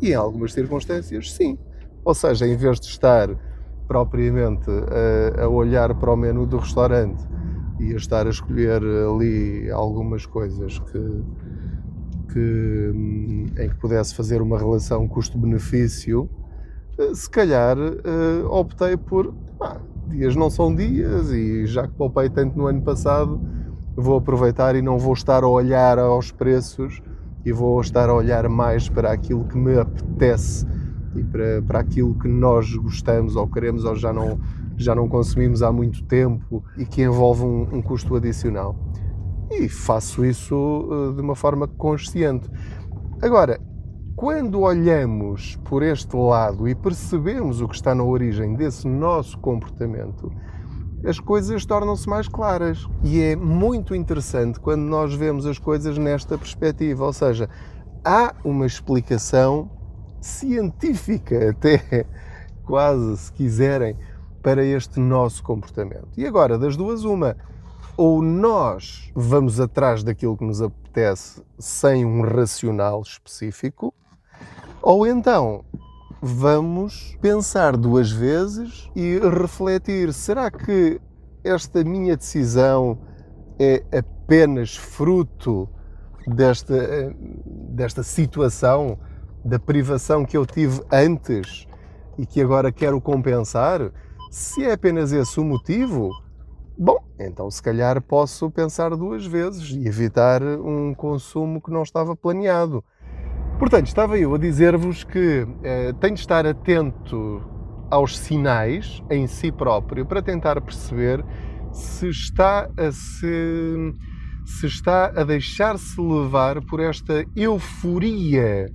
E 0.00 0.10
em 0.10 0.14
algumas 0.14 0.52
circunstâncias, 0.52 1.32
sim. 1.32 1.58
Ou 2.04 2.14
seja, 2.14 2.46
em 2.46 2.56
vez 2.56 2.78
de 2.78 2.86
estar 2.86 3.30
propriamente 3.86 4.70
a, 4.70 5.44
a 5.44 5.48
olhar 5.48 5.94
para 5.94 6.12
o 6.12 6.16
menu 6.16 6.46
do 6.46 6.58
restaurante 6.58 7.24
e 7.78 7.92
a 7.92 7.96
estar 7.96 8.26
a 8.26 8.30
escolher 8.30 8.82
ali 8.82 9.70
algumas 9.70 10.24
coisas 10.26 10.78
que, 10.78 11.24
que 12.32 12.92
hum, 12.94 13.46
em 13.58 13.68
que 13.68 13.74
pudesse 13.76 14.14
fazer 14.14 14.40
uma 14.40 14.58
relação 14.58 15.06
custo-benefício, 15.06 16.28
eh, 16.98 17.14
se 17.14 17.28
calhar 17.28 17.76
eh, 17.78 18.44
optei 18.48 18.96
por 18.96 19.34
ah, 19.60 19.80
dias 20.08 20.34
não 20.34 20.48
são 20.48 20.74
dias 20.74 21.30
e 21.30 21.66
já 21.66 21.86
que 21.86 21.94
poupei 21.94 22.30
tanto 22.30 22.56
no 22.56 22.66
ano 22.66 22.82
passado, 22.82 23.40
vou 23.94 24.16
aproveitar 24.16 24.74
e 24.74 24.82
não 24.82 24.98
vou 24.98 25.12
estar 25.12 25.42
a 25.42 25.48
olhar 25.48 25.98
aos 25.98 26.30
preços 26.30 27.02
e 27.44 27.52
vou 27.52 27.80
estar 27.80 28.08
a 28.08 28.14
olhar 28.14 28.48
mais 28.48 28.88
para 28.88 29.12
aquilo 29.12 29.44
que 29.44 29.56
me 29.56 29.78
apetece 29.78 30.66
e 31.18 31.24
para, 31.24 31.62
para 31.62 31.80
aquilo 31.80 32.14
que 32.14 32.28
nós 32.28 32.74
gostamos 32.74 33.36
ou 33.36 33.46
queremos 33.46 33.84
ou 33.84 33.94
já 33.94 34.12
não, 34.12 34.38
já 34.76 34.94
não 34.94 35.08
consumimos 35.08 35.62
há 35.62 35.72
muito 35.72 36.02
tempo 36.04 36.62
e 36.76 36.84
que 36.84 37.02
envolve 37.02 37.44
um, 37.44 37.76
um 37.76 37.82
custo 37.82 38.14
adicional. 38.16 38.76
E 39.50 39.68
faço 39.68 40.24
isso 40.24 40.54
uh, 40.54 41.14
de 41.14 41.20
uma 41.20 41.36
forma 41.36 41.68
consciente. 41.68 42.50
Agora, 43.22 43.60
quando 44.16 44.60
olhamos 44.60 45.56
por 45.64 45.82
este 45.82 46.16
lado 46.16 46.66
e 46.66 46.74
percebemos 46.74 47.60
o 47.60 47.68
que 47.68 47.74
está 47.74 47.94
na 47.94 48.02
origem 48.02 48.54
desse 48.54 48.88
nosso 48.88 49.38
comportamento, 49.38 50.32
as 51.04 51.20
coisas 51.20 51.64
tornam-se 51.64 52.08
mais 52.08 52.26
claras. 52.26 52.86
E 53.04 53.20
é 53.20 53.36
muito 53.36 53.94
interessante 53.94 54.58
quando 54.58 54.82
nós 54.82 55.14
vemos 55.14 55.46
as 55.46 55.58
coisas 55.58 55.98
nesta 55.98 56.38
perspectiva, 56.38 57.04
ou 57.04 57.12
seja, 57.12 57.48
há 58.04 58.34
uma 58.44 58.66
explicação 58.66 59.70
científica, 60.26 61.50
até 61.50 62.06
quase 62.64 63.16
se 63.16 63.32
quiserem, 63.32 63.96
para 64.42 64.64
este 64.64 65.00
nosso 65.00 65.42
comportamento. 65.42 66.08
E 66.16 66.24
agora, 66.24 66.56
das 66.56 66.76
duas, 66.76 67.04
uma. 67.04 67.36
Ou 67.96 68.22
nós 68.22 69.10
vamos 69.14 69.58
atrás 69.58 70.04
daquilo 70.04 70.36
que 70.36 70.44
nos 70.44 70.62
apetece 70.62 71.42
sem 71.58 72.04
um 72.04 72.22
racional 72.22 73.00
específico, 73.00 73.92
ou 74.82 75.06
então 75.06 75.64
vamos 76.22 77.16
pensar 77.20 77.76
duas 77.76 78.10
vezes 78.10 78.88
e 78.94 79.18
refletir: 79.18 80.12
será 80.12 80.50
que 80.50 81.00
esta 81.42 81.82
minha 81.82 82.16
decisão 82.16 82.98
é 83.58 83.82
apenas 83.96 84.76
fruto 84.76 85.68
desta, 86.26 87.14
desta 87.70 88.02
situação 88.02 88.98
da 89.46 89.58
privação 89.58 90.24
que 90.24 90.36
eu 90.36 90.44
tive 90.44 90.82
antes 90.92 91.66
e 92.18 92.26
que 92.26 92.40
agora 92.40 92.72
quero 92.72 93.00
compensar, 93.00 93.92
se 94.30 94.64
é 94.64 94.72
apenas 94.72 95.12
esse 95.12 95.38
o 95.38 95.44
motivo, 95.44 96.10
bom, 96.76 96.98
então 97.18 97.48
se 97.50 97.62
calhar 97.62 98.02
posso 98.02 98.50
pensar 98.50 98.90
duas 98.96 99.24
vezes 99.24 99.70
e 99.70 99.86
evitar 99.86 100.42
um 100.42 100.92
consumo 100.92 101.60
que 101.60 101.70
não 101.70 101.82
estava 101.82 102.16
planeado. 102.16 102.84
Portanto, 103.58 103.86
estava 103.86 104.18
eu 104.18 104.34
a 104.34 104.38
dizer-vos 104.38 105.04
que 105.04 105.46
eh, 105.62 105.92
tenho 106.00 106.14
de 106.14 106.20
estar 106.20 106.44
atento 106.44 107.42
aos 107.88 108.18
sinais 108.18 109.02
em 109.08 109.26
si 109.26 109.52
próprio 109.52 110.04
para 110.04 110.20
tentar 110.20 110.60
perceber 110.60 111.24
se 111.72 112.08
está 112.08 112.68
a 112.76 112.90
se, 112.90 113.94
se 114.44 114.66
está 114.66 115.06
a 115.16 115.24
deixar-se 115.24 116.00
levar 116.00 116.60
por 116.62 116.80
esta 116.80 117.24
euforia 117.34 118.68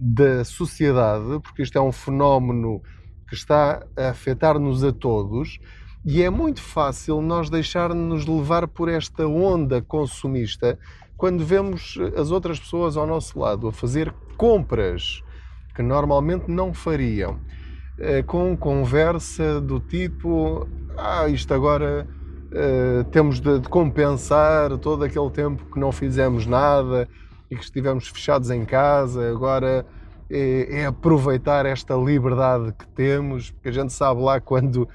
da 0.00 0.44
sociedade, 0.44 1.40
porque 1.42 1.62
isto 1.62 1.76
é 1.78 1.80
um 1.80 1.92
fenómeno 1.92 2.82
que 3.28 3.34
está 3.34 3.86
a 3.96 4.08
afetar-nos 4.08 4.82
a 4.82 4.92
todos 4.92 5.58
e 6.04 6.22
é 6.22 6.30
muito 6.30 6.60
fácil 6.62 7.20
nós 7.20 7.50
deixar-nos 7.50 8.26
levar 8.26 8.66
por 8.66 8.88
esta 8.88 9.26
onda 9.26 9.82
consumista 9.82 10.78
quando 11.16 11.44
vemos 11.44 11.98
as 12.16 12.30
outras 12.30 12.58
pessoas 12.58 12.96
ao 12.96 13.06
nosso 13.06 13.38
lado 13.38 13.68
a 13.68 13.72
fazer 13.72 14.12
compras 14.36 15.22
que 15.74 15.82
normalmente 15.82 16.50
não 16.50 16.72
fariam, 16.72 17.38
eh, 17.98 18.22
com 18.22 18.56
conversa 18.56 19.60
do 19.60 19.78
tipo: 19.78 20.66
Ah, 20.96 21.28
isto 21.28 21.52
agora 21.52 22.08
uh, 22.50 23.04
temos 23.10 23.38
de, 23.38 23.60
compensar 23.68 24.76
todo 24.78 25.04
aquele 25.04 25.30
tempo 25.30 25.64
que 25.72 25.78
não 25.78 25.92
fizemos 25.92 26.46
nada 26.46 27.06
e 27.50 27.56
que 27.56 27.64
estivemos 27.64 28.08
fechados 28.08 28.50
em 28.50 28.64
casa, 28.64 29.30
agora 29.30 29.84
é, 30.30 30.80
é 30.80 30.86
aproveitar 30.86 31.66
esta 31.66 31.94
liberdade 31.94 32.72
que 32.72 32.86
temos, 32.88 33.50
porque 33.50 33.68
a 33.68 33.72
gente 33.72 33.92
sabe 33.92 34.22
lá 34.22 34.40
quando 34.40 34.88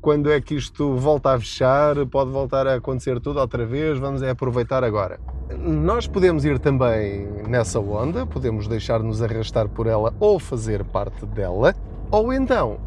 quando 0.00 0.32
é 0.32 0.40
que 0.40 0.54
isto 0.54 0.96
volta 0.96 1.34
a 1.34 1.38
fechar, 1.38 1.94
pode 2.06 2.30
voltar 2.30 2.66
a 2.66 2.76
acontecer 2.76 3.20
tudo 3.20 3.38
outra 3.38 3.66
vez, 3.66 3.98
vamos 3.98 4.22
é 4.22 4.30
aproveitar 4.30 4.82
agora. 4.82 5.20
Nós 5.58 6.06
podemos 6.06 6.46
ir 6.46 6.58
também 6.58 7.26
nessa 7.46 7.78
onda, 7.78 8.26
podemos 8.26 8.66
deixar-nos 8.66 9.22
arrastar 9.22 9.68
por 9.68 9.86
ela 9.86 10.14
ou 10.18 10.38
fazer 10.38 10.82
parte 10.82 11.26
dela, 11.26 11.74
ou 12.10 12.32
então, 12.32 12.78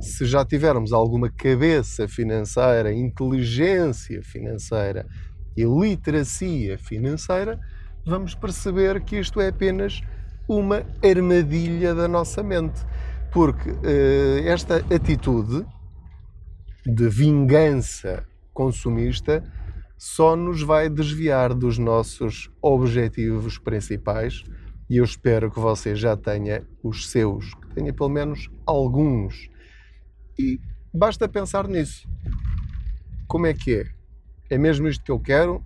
se 0.00 0.24
já 0.24 0.44
tivermos 0.44 0.92
alguma 0.92 1.28
cabeça 1.28 2.06
financeira, 2.06 2.92
inteligência 2.92 4.22
financeira 4.22 5.06
e 5.56 5.64
literacia 5.64 6.78
financeira, 6.78 7.58
vamos 8.04 8.34
perceber 8.34 9.00
que 9.02 9.18
isto 9.18 9.40
é 9.40 9.48
apenas 9.48 10.02
uma 10.48 10.84
armadilha 11.02 11.94
da 11.94 12.08
nossa 12.08 12.42
mente. 12.42 12.80
Porque 13.30 13.70
uh, 13.70 14.46
esta 14.46 14.76
atitude 14.94 15.64
de 16.84 17.08
vingança 17.08 18.26
consumista 18.52 19.42
só 19.96 20.36
nos 20.36 20.62
vai 20.62 20.88
desviar 20.88 21.54
dos 21.54 21.78
nossos 21.78 22.50
objetivos 22.60 23.56
principais 23.56 24.44
e 24.90 24.98
eu 24.98 25.04
espero 25.04 25.50
que 25.50 25.58
você 25.58 25.94
já 25.94 26.16
tenha 26.16 26.66
os 26.82 27.08
seus, 27.08 27.54
que 27.54 27.68
tenha 27.68 27.94
pelo 27.94 28.10
menos 28.10 28.50
alguns. 28.66 29.48
E 30.38 30.60
basta 30.92 31.26
pensar 31.26 31.66
nisso. 31.66 32.06
Como 33.26 33.46
é 33.46 33.54
que 33.54 33.76
é? 33.76 33.86
É 34.50 34.58
mesmo 34.58 34.88
isto 34.88 35.02
que 35.02 35.10
eu 35.10 35.18
quero? 35.18 35.64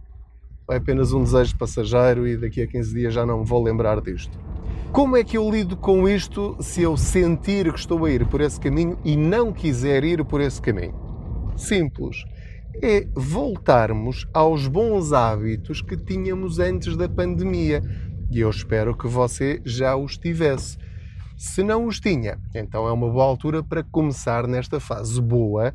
É 0.70 0.76
apenas 0.76 1.12
um 1.12 1.22
desejo 1.22 1.56
passageiro 1.56 2.26
e 2.26 2.36
daqui 2.36 2.62
a 2.62 2.66
15 2.66 2.94
dias 2.94 3.14
já 3.14 3.24
não 3.24 3.40
me 3.40 3.46
vou 3.46 3.62
lembrar 3.62 4.00
disto? 4.00 4.36
Como 4.92 5.16
é 5.16 5.22
que 5.22 5.36
eu 5.36 5.50
lido 5.50 5.76
com 5.76 6.08
isto 6.08 6.56
se 6.60 6.82
eu 6.82 6.96
sentir 6.96 7.72
que 7.72 7.78
estou 7.78 8.04
a 8.04 8.10
ir 8.10 8.26
por 8.26 8.40
esse 8.40 8.58
caminho 8.58 8.98
e 9.04 9.16
não 9.16 9.52
quiser 9.52 10.02
ir 10.04 10.24
por 10.24 10.40
esse 10.40 10.60
caminho? 10.60 11.06
simples. 11.56 12.24
É 12.82 13.06
voltarmos 13.14 14.26
aos 14.34 14.68
bons 14.68 15.12
hábitos 15.12 15.80
que 15.80 15.96
tínhamos 15.96 16.58
antes 16.58 16.96
da 16.96 17.08
pandemia. 17.08 17.82
E 18.30 18.40
eu 18.40 18.50
espero 18.50 18.96
que 18.96 19.06
você 19.06 19.62
já 19.64 19.96
os 19.96 20.18
tivesse. 20.18 20.76
Se 21.36 21.62
não 21.62 21.86
os 21.86 22.00
tinha, 22.00 22.38
então 22.54 22.86
é 22.86 22.92
uma 22.92 23.10
boa 23.10 23.24
altura 23.24 23.62
para 23.62 23.82
começar 23.82 24.46
nesta 24.46 24.80
fase 24.80 25.20
boa 25.20 25.72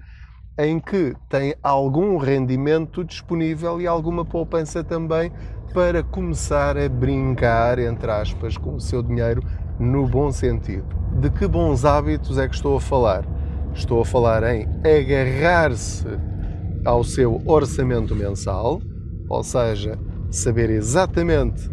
em 0.64 0.80
que 0.80 1.16
tem 1.28 1.56
algum 1.64 2.18
rendimento 2.18 3.04
disponível 3.04 3.82
e 3.82 3.88
alguma 3.88 4.24
poupança 4.24 4.84
também 4.84 5.32
para 5.74 6.04
começar 6.04 6.78
a 6.78 6.88
brincar, 6.88 7.80
entre 7.80 8.12
aspas, 8.12 8.58
com 8.58 8.76
o 8.76 8.80
seu 8.80 9.02
dinheiro 9.02 9.42
no 9.80 10.08
bom 10.08 10.32
sentido. 10.32 10.86
De 11.20 11.32
que 11.32 11.48
bons 11.48 11.84
hábitos 11.84 12.38
é 12.38 12.48
que 12.48 12.54
estou 12.54 12.78
a 12.78 12.82
falar? 12.82 13.26
Estou 13.74 14.02
a 14.02 14.06
falar 14.06 14.44
em 14.54 14.68
agarrar-se 14.86 16.06
ao 16.86 17.04
seu 17.04 17.42
orçamento 17.46 18.16
mensal, 18.16 18.80
ou 19.28 19.44
seja, 19.44 19.98
saber 20.30 20.70
exatamente 20.70 21.70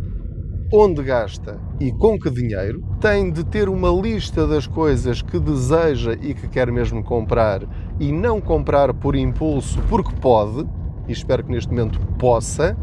onde 0.73 1.03
gasta 1.03 1.59
e 1.81 1.91
com 1.93 2.19
que 2.19 2.31
dinheiro, 2.31 2.83
tem 3.01 3.31
de 3.31 3.45
ter 3.45 3.69
uma 3.69 3.91
lista 3.91 4.47
das 4.47 4.67
coisas 4.67 5.23
que 5.23 5.39
deseja 5.39 6.13
e 6.21 6.35
que 6.35 6.47
quer 6.49 6.71
mesmo 6.71 7.03
comprar 7.03 7.63
e 7.99 8.13
não 8.13 8.41
comprar 8.41 8.95
por 8.95 9.17
impulso 9.17 9.81
porque 9.89 10.15
pode, 10.21 10.67
e 11.09 11.13
espero 11.13 11.45
que 11.45 11.51
neste 11.51 11.71
momento 11.71 11.99
possa, 12.19 12.77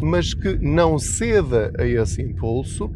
mas 0.00 0.32
que 0.32 0.56
não 0.58 0.98
ceda 0.98 1.72
a 1.78 1.84
esse 1.84 2.22
impulso 2.22 2.90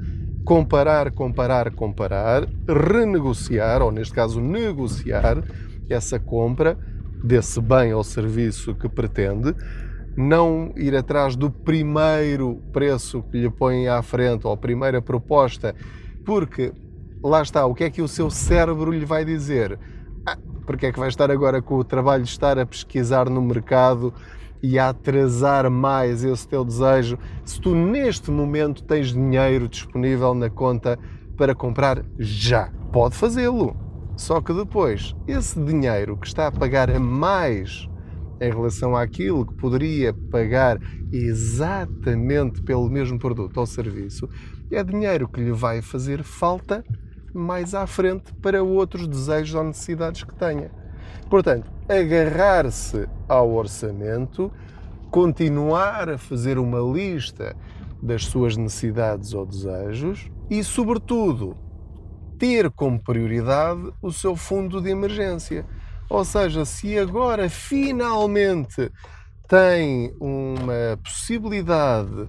comparar, 0.44 1.10
comparar, 1.10 1.70
comparar, 1.72 2.48
renegociar, 2.66 3.82
ou 3.82 3.92
neste 3.92 4.14
caso 4.14 4.40
negociar, 4.40 5.42
essa 5.88 6.18
compra 6.18 6.76
desse 7.22 7.60
bem 7.60 7.92
ou 7.92 8.02
serviço 8.02 8.74
que 8.74 8.88
pretende, 8.88 9.54
não 10.16 10.72
ir 10.76 10.94
atrás 10.96 11.36
do 11.36 11.50
primeiro 11.50 12.56
preço 12.72 13.22
que 13.30 13.38
lhe 13.38 13.50
põe 13.50 13.88
à 13.88 14.02
frente 14.02 14.46
ou 14.46 14.52
a 14.52 14.56
primeira 14.56 15.00
proposta, 15.00 15.74
porque 16.24 16.72
lá 17.22 17.42
está, 17.42 17.64
o 17.66 17.74
que 17.74 17.84
é 17.84 17.90
que 17.90 18.02
o 18.02 18.08
seu 18.08 18.28
cérebro 18.28 18.90
lhe 18.90 19.04
vai 19.04 19.24
dizer? 19.24 19.78
Porque 20.66 20.86
é 20.86 20.92
que 20.92 20.98
vai 20.98 21.08
estar 21.08 21.30
agora 21.30 21.60
com 21.60 21.76
o 21.76 21.84
trabalho 21.84 22.22
de 22.22 22.30
estar 22.30 22.58
a 22.58 22.66
pesquisar 22.66 23.28
no 23.28 23.42
mercado 23.42 24.14
e 24.62 24.78
a 24.78 24.90
atrasar 24.90 25.68
mais 25.68 26.22
esse 26.22 26.46
teu 26.46 26.64
desejo, 26.64 27.18
se 27.44 27.60
tu 27.60 27.74
neste 27.74 28.30
momento 28.30 28.84
tens 28.84 29.12
dinheiro 29.12 29.68
disponível 29.68 30.34
na 30.34 30.48
conta 30.48 30.98
para 31.36 31.54
comprar 31.54 32.04
já, 32.18 32.70
pode 32.92 33.16
fazê-lo. 33.16 33.76
Só 34.16 34.40
que 34.40 34.52
depois, 34.52 35.16
esse 35.26 35.58
dinheiro 35.58 36.16
que 36.16 36.26
está 36.26 36.46
a 36.46 36.52
pagar 36.52 36.90
a 36.90 37.00
mais 37.00 37.88
em 38.40 38.50
relação 38.50 38.94
àquilo 38.94 39.46
que 39.46 39.54
poderia 39.54 40.14
pagar 40.30 40.78
exatamente 41.10 42.62
pelo 42.62 42.88
mesmo 42.88 43.18
produto 43.18 43.56
ou 43.58 43.66
serviço, 43.66 44.28
é 44.70 44.82
dinheiro 44.84 45.28
que 45.28 45.40
lhe 45.40 45.52
vai 45.52 45.82
fazer 45.82 46.22
falta 46.22 46.84
mais 47.32 47.74
à 47.74 47.86
frente 47.86 48.32
para 48.34 48.62
outros 48.62 49.06
desejos 49.06 49.54
ou 49.54 49.64
necessidades 49.64 50.24
que 50.24 50.34
tenha. 50.34 50.70
Portanto, 51.28 51.70
agarrar-se 51.88 53.08
ao 53.28 53.52
orçamento, 53.52 54.52
continuar 55.10 56.10
a 56.10 56.18
fazer 56.18 56.58
uma 56.58 56.80
lista 56.80 57.56
das 58.02 58.24
suas 58.24 58.56
necessidades 58.56 59.32
ou 59.32 59.46
desejos 59.46 60.30
e, 60.50 60.62
sobretudo, 60.62 61.56
ter 62.38 62.70
como 62.70 62.98
prioridade 62.98 63.92
o 64.02 64.12
seu 64.12 64.34
fundo 64.34 64.80
de 64.80 64.90
emergência. 64.90 65.64
Ou 66.10 66.24
seja, 66.24 66.64
se 66.64 66.98
agora 66.98 67.48
finalmente 67.48 68.90
tem 69.48 70.14
uma 70.20 70.98
possibilidade 71.02 72.28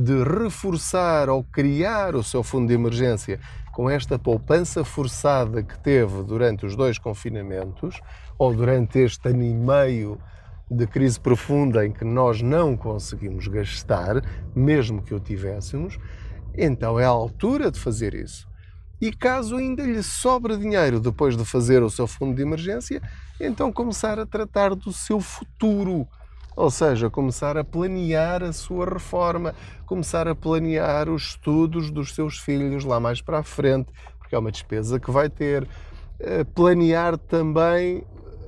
de 0.00 0.24
reforçar 0.24 1.28
ou 1.28 1.44
criar 1.44 2.14
o 2.14 2.22
seu 2.22 2.42
fundo 2.42 2.68
de 2.68 2.74
emergência 2.74 3.38
com 3.72 3.88
esta 3.88 4.18
poupança 4.18 4.82
forçada 4.82 5.62
que 5.62 5.78
teve 5.78 6.22
durante 6.22 6.64
os 6.64 6.74
dois 6.74 6.98
confinamentos, 6.98 8.00
ou 8.38 8.54
durante 8.54 8.98
este 8.98 9.28
ano 9.28 9.42
e 9.42 9.54
meio 9.54 10.18
de 10.70 10.86
crise 10.86 11.20
profunda 11.20 11.84
em 11.84 11.92
que 11.92 12.04
nós 12.04 12.40
não 12.40 12.76
conseguimos 12.76 13.46
gastar, 13.46 14.22
mesmo 14.54 15.02
que 15.02 15.14
o 15.14 15.20
tivéssemos, 15.20 15.98
então 16.56 16.98
é 16.98 17.04
a 17.04 17.08
altura 17.08 17.70
de 17.70 17.78
fazer 17.78 18.14
isso. 18.14 18.48
E 19.00 19.12
caso 19.12 19.56
ainda 19.56 19.82
lhe 19.82 20.02
sobre 20.02 20.56
dinheiro 20.56 21.00
depois 21.00 21.36
de 21.36 21.44
fazer 21.44 21.82
o 21.82 21.90
seu 21.90 22.06
fundo 22.06 22.34
de 22.34 22.42
emergência, 22.42 23.02
então 23.38 23.72
começar 23.72 24.18
a 24.18 24.26
tratar 24.26 24.74
do 24.74 24.92
seu 24.92 25.20
futuro. 25.20 26.06
Ou 26.60 26.70
seja, 26.70 27.08
começar 27.08 27.56
a 27.56 27.64
planear 27.64 28.42
a 28.42 28.52
sua 28.52 28.84
reforma, 28.84 29.54
começar 29.86 30.28
a 30.28 30.34
planear 30.34 31.08
os 31.08 31.28
estudos 31.30 31.90
dos 31.90 32.14
seus 32.14 32.36
filhos 32.36 32.84
lá 32.84 33.00
mais 33.00 33.22
para 33.22 33.38
a 33.38 33.42
frente, 33.42 33.90
porque 34.18 34.34
é 34.34 34.38
uma 34.38 34.52
despesa 34.52 35.00
que 35.00 35.10
vai 35.10 35.30
ter. 35.30 35.66
Eh, 36.18 36.44
planear 36.44 37.16
também 37.16 38.04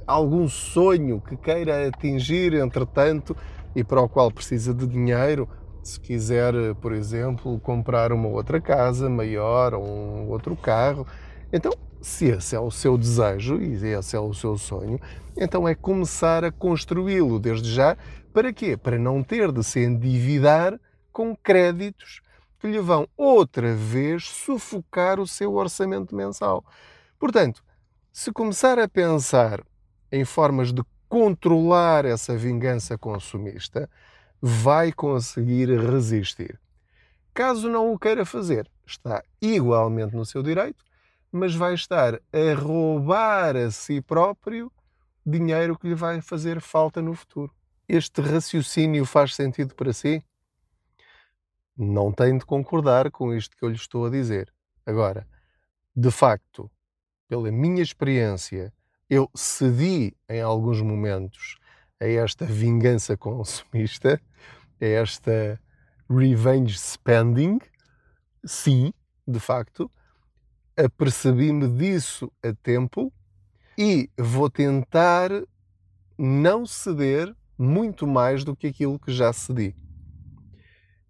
algum 0.06 0.46
sonho 0.46 1.22
que 1.26 1.38
queira 1.38 1.88
atingir, 1.88 2.52
entretanto, 2.52 3.34
e 3.74 3.82
para 3.82 4.02
o 4.02 4.08
qual 4.10 4.30
precisa 4.30 4.74
de 4.74 4.86
dinheiro, 4.86 5.48
Se 5.82 5.98
quiser, 5.98 6.52
por 6.82 6.92
exemplo, 6.92 7.58
comprar 7.60 8.12
uma 8.12 8.28
outra 8.28 8.60
casa 8.60 9.08
maior 9.08 9.72
ou 9.72 9.82
um 9.84 10.28
outro 10.28 10.54
carro, 10.54 11.06
então, 11.50 11.72
se 12.02 12.26
esse 12.26 12.56
é 12.56 12.60
o 12.60 12.70
seu 12.70 12.98
desejo 12.98 13.60
e 13.62 13.74
esse 13.86 14.16
é 14.16 14.20
o 14.20 14.34
seu 14.34 14.58
sonho, 14.58 15.00
então 15.36 15.66
é 15.66 15.74
começar 15.74 16.44
a 16.44 16.50
construí-lo 16.50 17.38
desde 17.38 17.72
já. 17.72 17.96
Para 18.32 18.52
quê? 18.52 18.76
Para 18.76 18.98
não 18.98 19.22
ter 19.22 19.52
de 19.52 19.62
se 19.62 19.80
endividar 19.80 20.78
com 21.12 21.36
créditos 21.36 22.20
que 22.58 22.66
lhe 22.66 22.80
vão 22.80 23.08
outra 23.16 23.74
vez 23.74 24.24
sufocar 24.24 25.20
o 25.20 25.26
seu 25.26 25.54
orçamento 25.54 26.14
mensal. 26.14 26.64
Portanto, 27.18 27.62
se 28.12 28.32
começar 28.32 28.78
a 28.78 28.88
pensar 28.88 29.62
em 30.10 30.24
formas 30.24 30.72
de 30.72 30.82
controlar 31.08 32.04
essa 32.04 32.36
vingança 32.36 32.98
consumista, 32.98 33.88
vai 34.40 34.92
conseguir 34.92 35.68
resistir. 35.78 36.58
Caso 37.34 37.68
não 37.68 37.92
o 37.92 37.98
queira 37.98 38.24
fazer, 38.24 38.68
está 38.86 39.22
igualmente 39.40 40.14
no 40.14 40.24
seu 40.24 40.42
direito, 40.42 40.84
mas 41.32 41.54
vai 41.54 41.72
estar 41.72 42.14
a 42.14 42.54
roubar 42.54 43.56
a 43.56 43.70
si 43.70 44.02
próprio 44.02 44.70
dinheiro 45.24 45.78
que 45.78 45.88
lhe 45.88 45.94
vai 45.94 46.20
fazer 46.20 46.60
falta 46.60 47.00
no 47.00 47.14
futuro. 47.14 47.50
Este 47.88 48.20
raciocínio 48.20 49.06
faz 49.06 49.34
sentido 49.34 49.74
para 49.74 49.92
si? 49.94 50.22
Não 51.76 52.12
tem 52.12 52.36
de 52.36 52.44
concordar 52.44 53.10
com 53.10 53.34
isto 53.34 53.56
que 53.56 53.64
eu 53.64 53.70
lhe 53.70 53.76
estou 53.76 54.04
a 54.04 54.10
dizer. 54.10 54.52
Agora, 54.84 55.26
de 55.96 56.10
facto, 56.10 56.70
pela 57.28 57.50
minha 57.50 57.82
experiência, 57.82 58.72
eu 59.08 59.30
cedi 59.34 60.14
em 60.28 60.42
alguns 60.42 60.82
momentos 60.82 61.56
a 61.98 62.06
esta 62.06 62.44
vingança 62.44 63.16
consumista, 63.18 64.20
a 64.80 64.84
esta 64.84 65.58
revenge 66.10 66.78
spending. 66.78 67.58
Sim, 68.44 68.92
de 69.26 69.40
facto, 69.40 69.90
apercebi-me 70.76 71.68
disso 71.68 72.30
a 72.42 72.52
tempo 72.62 73.12
e 73.76 74.10
vou 74.18 74.50
tentar 74.50 75.30
não 76.18 76.66
ceder 76.66 77.34
muito 77.58 78.06
mais 78.06 78.44
do 78.44 78.56
que 78.56 78.68
aquilo 78.68 78.98
que 78.98 79.12
já 79.12 79.32
cedi. 79.32 79.74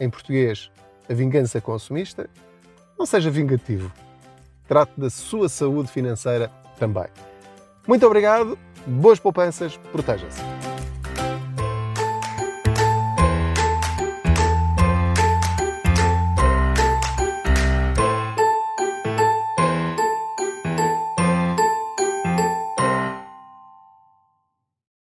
em 0.00 0.08
português, 0.08 0.70
a 1.06 1.12
vingança 1.12 1.60
consumista. 1.60 2.30
Não 2.98 3.04
seja 3.04 3.30
vingativo. 3.30 3.92
Trate 4.66 4.98
da 4.98 5.10
sua 5.10 5.50
saúde 5.50 5.92
financeira 5.92 6.50
também. 6.78 7.08
Muito 7.86 8.06
obrigado, 8.06 8.58
boas 8.86 9.20
poupanças, 9.20 9.76
proteja-se. 9.92 10.71